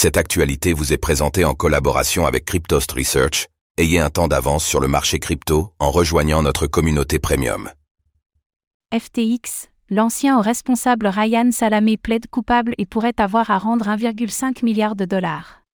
[0.00, 3.48] Cette actualité vous est présentée en collaboration avec Cryptost Research.
[3.78, 7.68] Ayez un temps d'avance sur le marché crypto en rejoignant notre communauté premium.
[8.96, 15.04] FTX, l'ancien responsable Ryan Salamé plaide coupable et pourrait avoir à rendre 1,5 milliard de
[15.04, 15.64] dollars.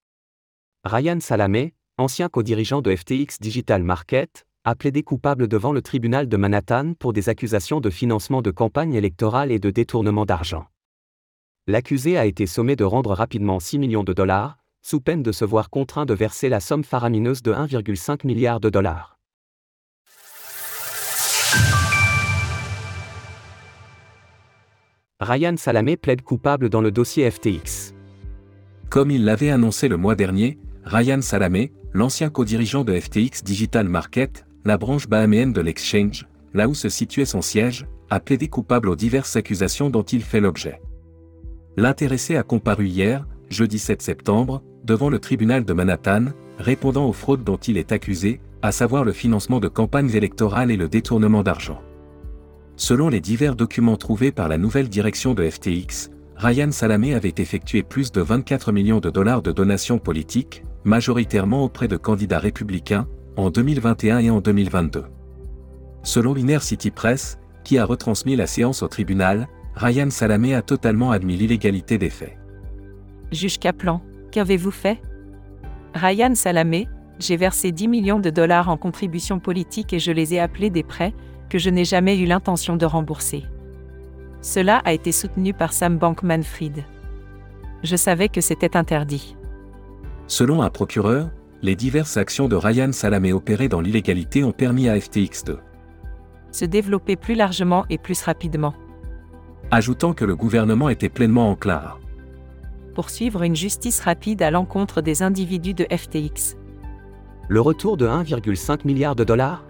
[0.86, 6.36] Ryan Salamé, ancien co-dirigeant de FTX Digital Market, a plaidé coupable devant le tribunal de
[6.38, 10.64] Manhattan pour des accusations de financement de campagne électorale et de détournement d'argent.
[11.66, 15.46] L'accusé a été sommé de rendre rapidement 6 millions de dollars, sous peine de se
[15.46, 19.18] voir contraint de verser la somme faramineuse de 1,5 milliard de dollars.
[25.20, 27.94] Ryan Salamé plaide coupable dans le dossier FTX.
[28.90, 34.44] Comme il l'avait annoncé le mois dernier, Ryan Salamé, l'ancien co-dirigeant de FTX Digital Market,
[34.66, 38.96] la branche bahaméenne de l'exchange, là où se situait son siège, a plaidé coupable aux
[38.96, 40.78] diverses accusations dont il fait l'objet.
[41.76, 46.26] L'intéressé a comparu hier, jeudi 7 septembre, devant le tribunal de Manhattan,
[46.58, 50.76] répondant aux fraudes dont il est accusé, à savoir le financement de campagnes électorales et
[50.76, 51.80] le détournement d'argent.
[52.76, 57.82] Selon les divers documents trouvés par la nouvelle direction de FTX, Ryan Salamé avait effectué
[57.82, 63.50] plus de 24 millions de dollars de donations politiques, majoritairement auprès de candidats républicains, en
[63.50, 65.04] 2021 et en 2022.
[66.02, 71.10] Selon l'Inner City Press, qui a retransmis la séance au tribunal, Ryan Salamé a totalement
[71.10, 72.36] admis l'illégalité des faits.
[73.32, 75.00] Juge Kaplan, qu'avez-vous fait?
[75.94, 80.40] Ryan Salamé, j'ai versé 10 millions de dollars en contributions politiques et je les ai
[80.40, 81.12] appelés des prêts
[81.48, 83.44] que je n'ai jamais eu l'intention de rembourser.
[84.40, 86.84] Cela a été soutenu par Sam Bankman-Fried.
[87.82, 89.36] Je savais que c'était interdit.
[90.26, 91.30] Selon un procureur,
[91.62, 95.58] les diverses actions de Ryan Salamé opérées dans l'illégalité ont permis à FTX de
[96.52, 98.74] se développer plus largement et plus rapidement.
[99.74, 101.98] Ajoutant que le gouvernement était pleinement enclin à
[102.94, 106.56] poursuivre une justice rapide à l'encontre des individus de FTX.
[107.48, 109.64] Le retour de 1,5 milliard de dollars?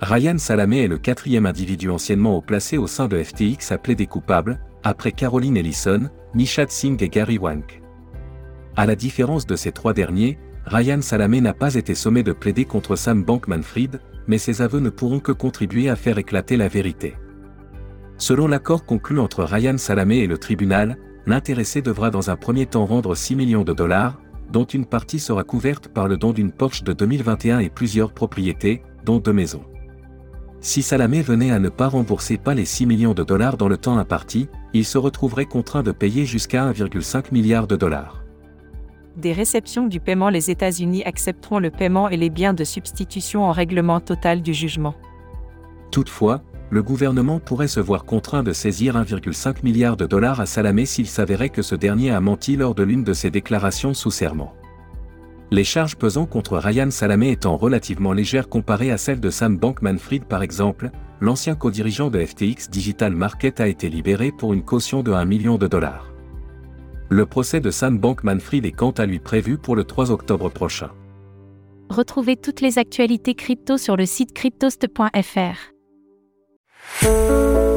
[0.00, 4.06] Ryan Salamé est le quatrième individu anciennement haut placé au sein de FTX à plaider
[4.06, 7.82] coupable, après Caroline Ellison, Nishat Singh et Gary Wank.
[8.74, 12.64] À la différence de ces trois derniers, Ryan Salamé n'a pas été sommé de plaider
[12.64, 17.16] contre Sam Bankman-Fried, mais ses aveux ne pourront que contribuer à faire éclater la vérité.
[18.16, 22.86] Selon l'accord conclu entre Ryan Salamé et le tribunal, l'intéressé devra dans un premier temps
[22.86, 24.20] rendre 6 millions de dollars,
[24.52, 28.82] dont une partie sera couverte par le don d'une Porsche de 2021 et plusieurs propriétés,
[29.04, 29.64] dont deux maisons.
[30.60, 33.76] Si Salamé venait à ne pas rembourser pas les 6 millions de dollars dans le
[33.76, 38.24] temps imparti, il se retrouverait contraint de payer jusqu'à 1,5 milliard de dollars.
[39.16, 43.52] Des réceptions du paiement Les États-Unis accepteront le paiement et les biens de substitution en
[43.52, 44.94] règlement total du jugement.
[45.90, 50.86] Toutefois, le gouvernement pourrait se voir contraint de saisir 1,5 milliard de dollars à Salamé
[50.86, 54.54] s'il s'avérait que ce dernier a menti lors de l'une de ses déclarations sous serment.
[55.50, 60.24] Les charges pesant contre Ryan Salamé étant relativement légères comparées à celles de Sam Bankman-Fried
[60.24, 65.12] par exemple, l'ancien co-dirigeant de FTX Digital Market a été libéré pour une caution de
[65.12, 66.10] 1 million de dollars.
[67.10, 70.90] Le procès de Sam Bankman-Fried est quant à lui prévu pour le 3 octobre prochain.
[71.90, 75.73] Retrouvez toutes les actualités crypto sur le site cryptost.fr.
[77.04, 77.73] Música